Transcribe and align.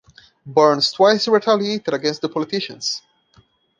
Burns 0.47 0.91
twice 0.93 1.27
retaliated 1.27 1.93
against 1.93 2.21
the 2.23 2.29
politicians. 2.29 3.03